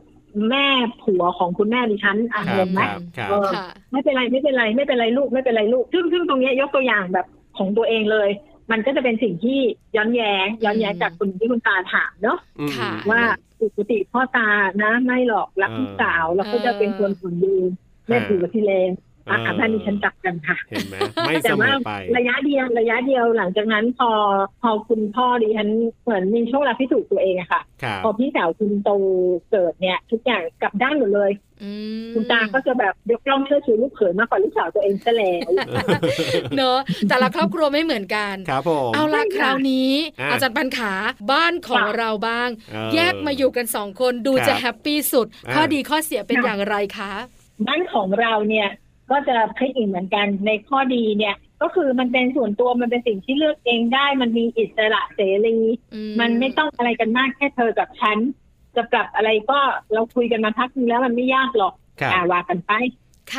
[0.49, 0.67] แม่
[1.03, 2.81] ผัวของคุณแม่ดิฉันอ่านไหม
[3.91, 7.25] ไม่เป็นไรไม่เป็นไรไม่เป็นไรลูกไม่เป็นไรลูก ซึ่งซึ่งตรงนี้ยกตัวอย่างแบบ
[7.57, 8.29] ของตัวเองเลย
[8.71, 9.59] มันก็จะเป็นสิ่งที่
[9.95, 12.37] ย้อนแย้งย้อนแย้งจากคุณที่คุณตาถามเนาะ
[13.09, 13.21] ว่า
[13.61, 14.49] ปกติพ่อตา
[14.83, 17.57] นะไม่หรอกรักลูกสาวแล้วก็จะเป็นคนผลดี
[18.07, 18.89] แม่ผัวที่เลง
[19.29, 20.95] อะบ้านนี้ฉันจับกันค่ะเห็นไหม
[21.27, 24.11] ไม่เสมอไประยะเดียวระยะเดียวหลังจากนั้นพอ
[24.61, 25.69] พอคุณพ่อดิฉัน
[26.03, 27.61] เหมือนมีช่วงเวลาพิสูจน์ตัวเองอะค่ะ
[28.03, 28.89] พอพี่สาวคุณโต
[29.51, 31.31] เกิดเนี่ย ทุกอย่างกลับด้านหมดเลย
[32.13, 35.49] คุณตาก็จะแบบยกย่องเชื่อชูลูกเขยมากกว่าลูกสาวตัวเองซะแล้ว
[36.55, 36.79] เนอะ
[37.09, 39.91] แต่ละครอบครัวไม่เหมือนกันครับผมเอาละคราวนี้
[40.31, 40.93] อาจารย์ปันขา
[41.31, 42.49] บ้านของเราบ้าง
[42.93, 47.11] แยกมาอยู่กันสองคนดูจะแฮปปี้สุด ข้อดีข้อเสียเป็นอย่างไรคะ
[47.67, 48.67] บ้านของเราเนี่ย
[49.11, 55.57] ก็จะคลิกอีกเหมือนกันในข้อดีเนี่ย ก็คือมันเป็นส่วนตัวมันเป็นสิ่งที่เลือกเองได้ มันมีอิสระเสรี
[56.19, 58.17] มันไม่ต้องอะไรกันมากแค่เธอกับฉัน
[58.75, 59.59] จะปรับอะไรก็
[59.93, 61.73] เราคุยกันมาพักนึงแล้วมันไม่ยากหรอก
[62.11, 62.71] อ่าว่ากันไป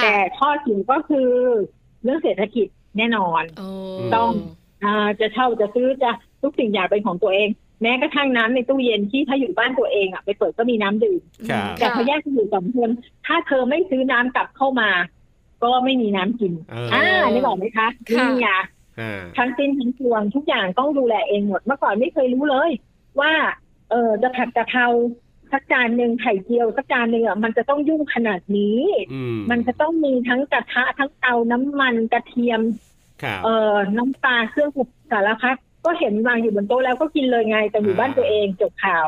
[0.03, 1.29] แต่ข้อเสียก็คือ
[2.03, 2.67] เรื่องเศรษฐกิจ
[2.99, 3.43] แน่นอน
[4.15, 4.31] ต้อง
[4.85, 6.11] อ่าจะเช่าจะซื้อจะ
[6.43, 7.49] ทุกสิ่งอย่างเป็นของตัวเอง
[7.83, 11.21] แม้กระทั่งน้ำในตู้เย็นที่ถ้าอยู่บ้านตัวเองอะไปเปิดก็มีน้ำดื่ม
[11.79, 12.91] แต่พอแยกอยู่สองคน
[13.27, 14.91] ถ้าเธอไม่ซื้อน้ำกลับเข้ามา
[15.65, 16.53] ก็ไม่มีน้ำกิน
[16.95, 18.49] อ่าได้บอกไหมคะนี่ไง
[19.37, 22.71] ทั้งสิ้นทั้งปวงทุกอย่างต้องดูแลเองหมด เมื่อก่อนไม่เคยรู้เลย
[23.21, 23.33] ว่า
[23.91, 24.87] เออจะผัดกะเพรา
[25.53, 28.81] สักจานหนึ่งไข่เจียวสักจานหนึ่งอะมันจะต้องยุ่งขนาดนี้
[29.51, 32.61] มันจะต้องมีทั้งกระทะทั้งเตาน้ำมันกระเทียม
[33.45, 39.07] เอ่อน้ำปลาเครื่องปรุงสารพัดก็เห็นวางอยู่บนโต๊ะแล้วก็กินเลยไงแต่อยู่บ้านตัวเองจบข่าว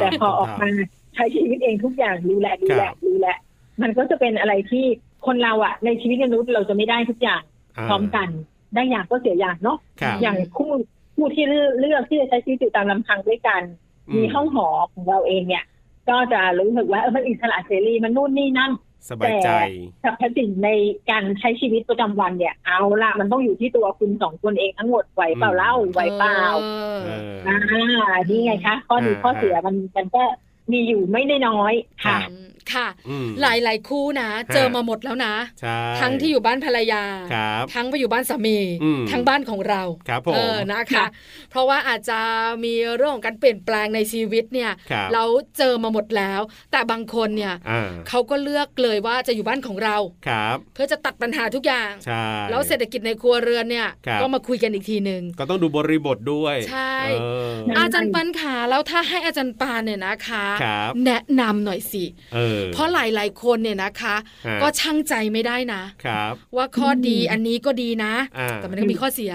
[0.00, 0.68] แต่พอออกมา
[1.14, 3.26] ใช้ชีวิตเองทุกอย่างดูแลดูแลดูแล
[3.82, 4.86] มันก็จะเป็นอะไรที่
[5.26, 7.42] คนเราอะในชีวิตมนุษย์เราจะไม่ได้ทุกอย่าง
[7.88, 8.28] พร้อมกัน
[8.74, 9.78] ได้อย่างก็เสียอย่างเนาะ
[10.22, 10.72] อย่างคู่
[11.14, 13.62] คู่ที่เลือกที่จะใช้ชีวิตอยู่ตามลำพังด้วยกัน
[14.16, 15.64] มีห้องหอของเราเองเนี่ย
[16.08, 18.72] ก็จะรู้สึกว่าเออมันอิสระเสรีมันนู่นนี่นั่น
[19.10, 19.48] สบายใจ
[20.00, 20.70] แต่สัพสิ่งใน
[21.10, 26.36] การใช้ชีวิตประจำวันเนี่ย เอาละมันต้องอยู่ที่ตัวคุณสองคนเองทั้งหมดไหวเปล่าเล่าไหวเปล่า
[27.46, 27.56] อ่า
[28.30, 30.22] นี่ไงคะข้อดีข้อเสียมันมันก็
[30.72, 31.72] มีอยู่ไม่ได้น้อย
[32.04, 32.18] ค่ะ
[32.74, 32.86] ค่ะ
[33.40, 35.34] หลายหลายคู่นะ เจอมาหมดแล้วนะ
[36.00, 37.02] ทั้งที่อยู่บ้านภรรยา
[37.74, 38.58] ทั้งไปอยู่บ้านสามี
[39.10, 40.34] ทั้งบ้านของเราครับผม
[40.72, 41.06] นะคะ
[41.50, 42.20] เพราะว่าอาจจะ
[42.64, 44.70] มีเรื่องของการเปลี่ยนแปลงในชีวิตเนี่ย
[45.14, 45.24] เรา
[45.58, 46.40] เจอมาหมดแล้ว
[46.72, 47.54] แต่บางคนเนี่ย
[48.08, 49.96] เขาก็เลือกเลยว่าจะอยู่บ้านของเรา
[50.28, 51.92] ครับเพื่อจะตัดปัญหาทุกอย่าง
[52.50, 53.88] แล้วเศรษฐกิจในครัวเรือนเนี่ย
[54.20, 56.94] ก็มาคุยกันอีกทีหนึ่งก็ต้องดูบริบทด้วยใช่
[57.78, 60.46] อาจารย์ปันขาแล้วถ้าให้อาจารย์ปานเนี่ยนะคะ
[61.06, 62.04] แนะนำหน่อยสิ
[62.74, 64.16] เพราะหลาย ๆ คนเนี่ยนะคะ
[64.62, 65.82] ก็ช่างใจไม่ได้นะ
[66.56, 68.12] ว่าข้อดีอันนี้ก็ดีนะ
[68.56, 69.32] แต่มันก็มีข้อเสีย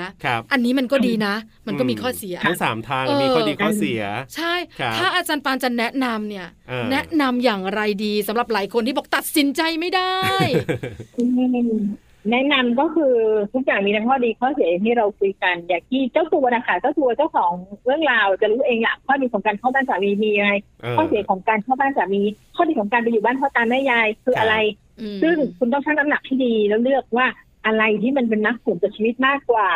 [0.51, 1.35] อันนี้มันก็ดีนะ
[1.67, 4.01] มันก็มีข้อเสียทั้งสามทางมีข้อดีข้อเสีย
[4.35, 4.53] ใช่
[4.97, 6.47] ถ้าอาจารย์ปานจะแนะนำเนี่ย
[6.91, 10.17] แนะนำอย่างไรดีสำหรับหลายคนที่บอกตัดสินใจไม่ได้
[12.31, 13.13] แนะนำก็คือ
[13.53, 17.51] ทุกอย่างมีทั้งข้อดีข้อเสียที่เราคุยกัน อย่างที่เจ้าตัวนะคะเจ้าตัวเจ้าของ
[17.85, 20.51] เรื่องราวจะรู้เองอะข้อดีของการเข้าบ้านสามีมีอะไร
[20.97, 22.21] ข้อเสียของการเข้าบ้านสามี
[22.55, 24.55] ข้อดีของการไปอยู่บ้านพ่อตาแม่ยายคืออะไร
[25.21, 27.27] ซึ่งคุณต้องชั่งน้ำหนักที่ดีแล้วเลือกว่า
[27.65, 29.69] อะไรที่มันเป็นนักผลกับชีวิตมากกว่า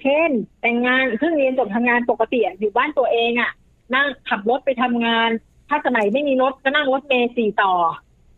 [0.00, 0.30] เช่น
[0.60, 3.50] แต่งงานเพิ่งเรียนจบทำงานปกติอยู่บ้านตัวเองอะ
[3.94, 5.30] นั่งขับรถไปทำงาน
[5.68, 7.72] ถ้าสมัยไม่มีรถก็นั่งรถเมล์สี่ต่อ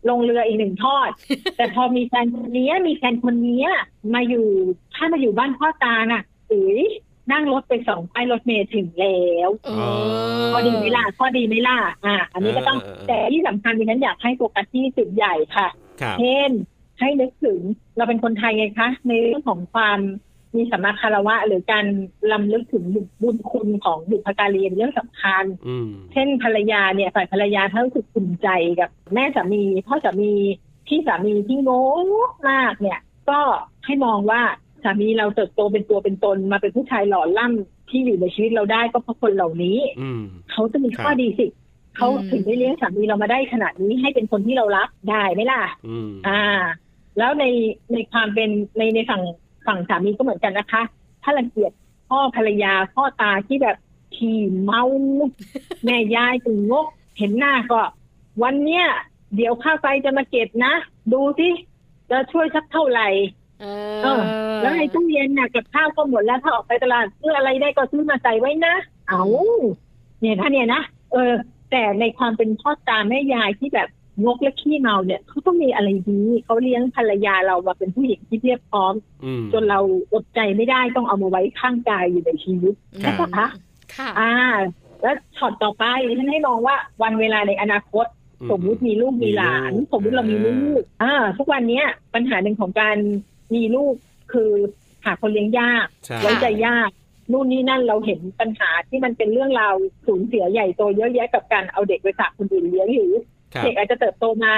[0.09, 1.09] ลงเรืออีกหนึ่งทอด
[1.57, 3.63] แต่พอมีแฟนคนนี้มีแฟนคนนี้
[4.13, 4.47] มาอยู่
[4.95, 6.81] ถ้ามาอยู่บ้านพ่อตาน่ะเอ๋ย
[7.31, 9.49] นั่งรถไปสองไปรถเมล์ถึงแล้ว
[10.53, 15.67] พอดีไหมล่ะพอดีไหมล่ะอ่า อันนี้ก็ต้องแต่ที่สำคัญดิฉันอยากให้โฟกัสที่จุดใหญ่ค่ะ
[16.19, 16.51] เช่น
[16.99, 17.59] ให้นึกถึง
[17.97, 19.99] เราเป็นคนไทยไงคะ ในเรื่องของความ
[20.57, 21.85] มีสัมมาคารวะ หรือการ
[22.31, 22.83] ลำลึกถึง
[23.21, 25.43] บุญคุณของบุพการีเรื่องสำคัญ
[26.13, 28.47] เช่นภรรยาเนี่ยฝ่ายภรรยาถ้ารู้สึกภูมิใจ
[28.79, 30.31] กับแม่สามีพ่อสามี
[30.87, 31.81] พี่สามีที่โง่
[32.49, 33.39] มากเนี่ย ก็
[33.85, 34.41] ให้มองว่า
[34.83, 39.79] สามีเราเติบโตเป็นตัวเป็นตนมาเป็นผู้ชายหล่อล่ำที่อยู่ในชีวิตเราได้ก็เพราะคนเหล่านี้
[40.51, 41.47] เขาจะมีข้อดีสิ
[41.97, 45.61] เขาถึงได้เลี้ยงสามีเรามาได้ขนาดนี้ให้เป็นคนที่เรารักได้ไหมล่ะ
[46.27, 46.41] อ่า
[47.17, 47.45] แล้วใน
[47.93, 49.21] ในความเป็นในในฝั่ง
[49.67, 50.81] ฝั่งสามีก็เหมือนกันนะคะ
[51.23, 51.71] ถ้ารังเกียจ
[52.09, 53.77] พ่อภรรยาพ่อตาที่แบบ
[54.15, 54.83] ขี่เมา
[55.83, 57.81] แม่ยายถึงงก เห็นหน้าก็
[58.43, 58.85] วันเนี้ย
[59.35, 60.73] เดี๋ยวค่าไฟจะมาเก็บนะ
[61.13, 61.49] ดูสิ
[62.09, 63.07] จะช่วยสักเท่าไหร่
[63.61, 64.21] เออ
[64.61, 68.75] แล้วในตู้เย็นน่ะกับข้าวก็หมดแล้วถ้าออกไปตลาดซื้ออะไรได้ก็ซื้อมาใส่ไว้นะ
[69.07, 69.23] เอา
[70.21, 71.33] เนี่ยถ้าเนี่ยนะเออ
[71.71, 73.87] แต่ในความเป็นพ่อตาแม่ยายที่แบบ
[74.25, 78.93] งกและขี้เมาเนี่ยเขาต้องมีอะไรดีเขาเลี้ยงภรรยาเรามาเป็นผู้หญิงที่เรียบพร้อม
[79.53, 79.79] จนเรา
[80.13, 83.47] อดใจไม่ได้ต้องเอามาไว้ข้างกายอยู่ในชีวิตใช่ไหมคะ
[83.95, 84.33] ค่ะอ่า
[85.01, 85.83] แล้วช็อตต่อไป
[86.19, 88.05] ฉันให้มองว่าวันเวลาในอนาคต
[88.51, 92.97] สมมุติมีลูกมีหลาน สมมุติเรามีลูกอ่าทุกวันเนี้ยปัญหาหนึ่งของการ
[93.55, 93.93] มีลูก
[94.33, 94.51] คือ
[95.05, 95.85] หาคนเลี้ยงยาก
[96.23, 96.89] ไว้ใจยาก
[97.31, 99.75] นู่นนี่นั่นเราเห็นปัญหาที่มันเป็นเรื่องราว
[100.07, 103.13] สูญเสียใหญ่โตเยอะแยะกับการเอาเด็กไปฝากคนอื่นเลี้ยงหรือ
[103.63, 104.53] เด็กอาจจะเติบโตมา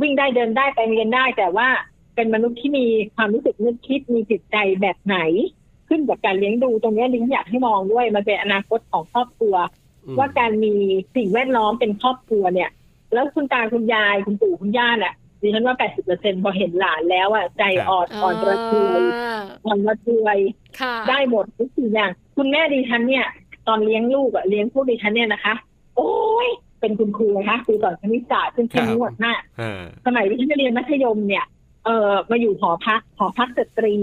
[0.00, 1.68] วิ่งได้เดินได้ไปเรียนได้ แต่ว่า
[2.14, 2.86] เป็นมนุษย์ที่มี
[3.16, 5.18] ความรู้สึกนึกคิดมีจิตใจแบบไหน
[5.88, 9.54] ขึ้นกับการเลี้ยงดูตรงนี้ลิงอยากให้มองด้วยมันเป็นอนาคตของครอบครัว
[10.18, 10.74] ว่าการมี
[11.16, 12.70] สิ่งแวดล้อมเป็นครอบครัวเนี่ย
[13.12, 19.02] แล้วคุณตาคุณยายคุณปู่คุณย่าเนี่ยดิฉันว่าแปดสิบเปอร์เซ็นพอเห็นหลานแล้วอะใจอ่อนอ่อนระเทือย
[19.66, 20.38] อ่อนระเทือย
[21.08, 23.26] ได้หมดทุกสิ่งอย่าง คุณแม่ดิฉันเนี่ย
[23.68, 25.54] ตอนเลี้ยงลูกอะเลี้ยงพวกดิฉันเนี่ยนะคะ
[25.96, 26.12] โอ้
[26.46, 26.48] ย
[26.80, 29.40] เป็นคุณครูนะคะครูสอนคณิตศาสตร์ซึ่งเข้มงวดมาก
[30.06, 31.46] สมัยที่ฉันเรียนมัธยมเนี่ย
[31.84, 33.94] เออมาอยู่หอพักหอพักสตรี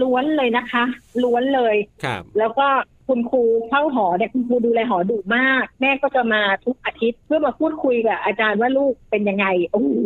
[0.00, 0.84] ล้วนเลยนะคะ
[1.22, 2.66] ล้วนเลยครับแล้วก็
[3.08, 9.98] คุณครูเข้าหอเนี่ยคุณครูดูแลหอดุมาก แม่ก็จะมาทุกอาทิตย์ เพื่อมาพูดคุยกับอาจารย์ว่าลูกเป็นยังไงโอ้โห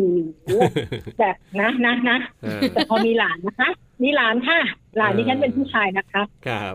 [1.19, 2.19] แบบนะนะนะ
[2.73, 3.71] แต่พอมีหลานนะคะ
[4.03, 4.59] มีหลานค่ะ
[4.97, 6.23] หลานที่ฉันเป็นผู้ชายนะคะ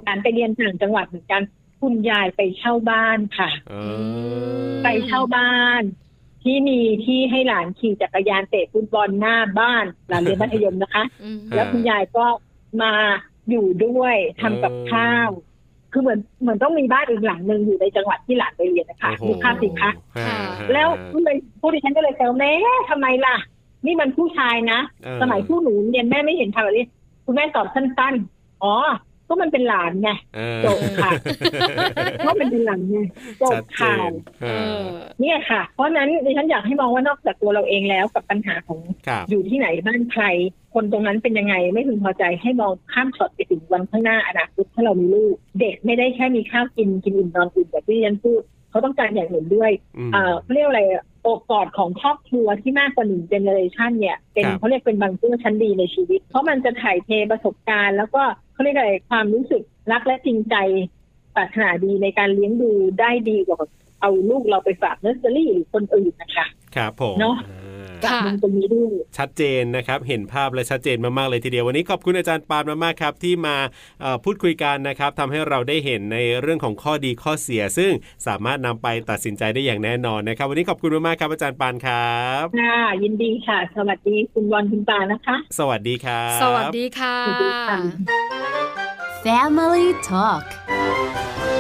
[0.04, 1.42] หลานไปเรียนต่างจังหวัดเหมือนกัน
[1.82, 3.50] คุณยายไปเช่าบ้านค่ะ
[4.84, 5.84] ไปเช่าบ้าน
[6.44, 11.04] ที่มีที่ให้หลานขี่จักรยานเตะฟุตบอลหน้าบ้านหลานเรียนมัธยมนะคะ
[11.56, 12.26] แล้วคุณยายก็
[12.82, 12.94] มา
[13.50, 15.30] อยู่ด้วยทำกับข้าว
[15.92, 19.92] คือเหมือนเหมือนต้องมีบ้านอีกหลังหนึ่งอยู่ในจังหวัดที่หลานไปเรียนนะคะดูภาพสิคะ
[20.74, 22.52] แล้วก็เลยผู้ดิฉันก็เลยแซวแม่
[22.90, 23.36] ทำไมล่ะ
[23.86, 24.80] นี่มันผู้ชายนะ
[25.22, 26.88] สมัยผู้หนูเรียนแม่ไม่เห็นทำแบบนี้
[27.26, 28.76] คุณแม่ตอบสั้นๆอ๋อ
[29.30, 30.10] ก็มันเป็นหลานไง
[30.66, 31.12] จบค่ะ
[32.20, 33.00] เพราะมันเป็นหลานไง
[33.42, 34.10] จบข่าว
[35.22, 38.80] เนี่ยค่ะ เพราะนั้นดิฉันอยากให้มองว่านอกจากตัวเราเองแล้วกับปัญหาของ
[39.30, 40.24] อยู่ที่ไหนบ้านใคร
[40.74, 49.72] คนตรงนั้นเป็นยังไงไม่พึงพอใจให้มองข้ามช็อตไปถึงวันข้างหน้าอนาคตถ้าเรามีลูก เด็กไม่ได้แค่มีข้าวกินกินอิ่มนอนอิ่มแบบที่ดิฉันพูด เขาต้องการอย่างอื่นด้วย
[50.14, 50.82] เอ่อเรียกอะไร
[51.24, 58.22] โอบกอดของครอบครัวที่มากกว่าหนึ่ง generation เนี่ย เป็นครับเขาเรียกเป็นบางช่วงชั้นดีในชีวิต เพราะมันจะถ่ายเทประสบการณ์ แล้วก็
[58.54, 60.56] เขาเรียกอะไรความรู้สึกรักและจริงใจ
[61.36, 63.58] ปรารถนาดีในการเลี้ยงดูได้ดีกว่า
[64.02, 67.59] เอาลูกเราไปฝากเนอร์เซอรี่หรือคนอื่นนะคะ ครับผมเนอะอ่า
[68.04, 73.56] กับค่ะมุมตรงนี้ด้วยชัดเจนนะครับ เห็นภาพและชัดเจนมากๆเลยทีเดียววันนี้ขอบคุณอาจารย์ปานมากๆครับ ที่มา
[74.02, 77.92] เอ่อพูดคุยกันนะครับทำให้เราได้เห็นในเรื่องของข้อดีข้อเสีย ซึ่ง
[78.28, 87.78] สามารถนำไปตัดสินใจได้อย่างแน่นอนนะครับ วันนี้ขอบคุณมากๆครับอาจารย์ปานครับค่ะยินดีค่ะ สวัสดีคุณวันคุณปานะคะ สวัสดีครับสวัสดีค่ะสวัสดีค่ะ
[89.26, 90.46] Family Talk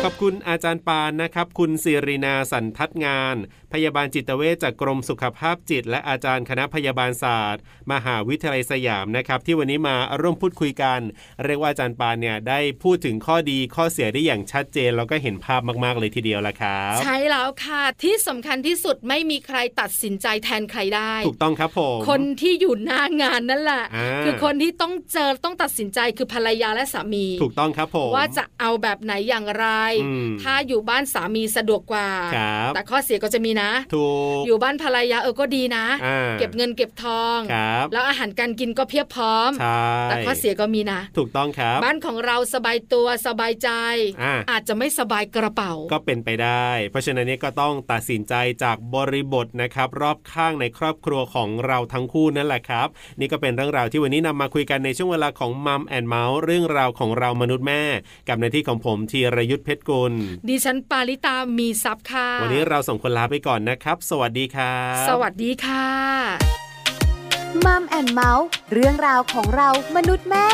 [0.05, 3.35] ขอบคุณอาจารย์ปานนะครับ คุณสิรินาสันทัดงาน
[3.73, 10.99] พยาบาลจิตเวชจากกรมสุขภาพจิต และอาจารย์คณะพยาบาลศาสตร์ มหาวิทยาลัยสยามนะครับ ที่วันนี้มาร่วมพูดคุยกัน
[11.43, 29.88] เรียกว่าอาจารย์ปานเนี่ยได้พูดถึงข้อดีข้อเสียได้อย่างชัดเจนแล้วก็เห็นภาพมากๆเลยทีเดียวละครับ ใช่แล้วค่ะที่สำคัญที่สุดไม่มีใครตัดสินใจแทนใครได้ ถูกต้องครับผมคนที่อยู่หน้างานนั่นแหละอ่าคือคนที่ต้องเจอต้องตัดสินใจคือภรรยาและสามี ถูกต้องครับผมว่าจะเอาแบบไหนอย่างไรอืม
[30.43, 34.07] ถ้าอยู่บ้านสามีสะดวกกว่าครับแต่ข้อเสียก็จะมีนะถู
[34.39, 43.69] กอยู่บ้านภรรยาเออก็ดีนะอ่าเก็บเงินเก็บทองครับแล้วอาหารการกินก็เพียบพร้อมใช่แต่ข้อเสียก็มีนะ ถูกต้องครับ บ้านของเราสบายตัวสบายใจ
[44.23, 52.87] อ่าอาจจะไม่สบายกระเป๋า ก็เป็นไปได้ เพราะฉะนั้นเนี่ยก็ต้องตัดสินใจจากบริบทนะครับ รอบข้างในครอบครัวของเราทั้งคู่นั่นแหละครับ
[53.19, 57.81] นี่ก็เป็นเรื่องราวที่วันนี้นำมาคุยกันในช่วงเวลาของมัมแอนเมาส์เรื่องราวของเรามนุษย์แม่
[58.27, 60.13] กับในที่ของผมธีรยุทธเพชรกุล
[60.49, 65.85] ดิฉันปาริตามีซับค่ะ วันนี้เราส่งคนลาไปก่อนนะครับ สวัสดีครับสวัสดีค่ะ
[67.65, 70.47] มัมแอนเมาส์เรื่องราวของเรามนุษย์แม่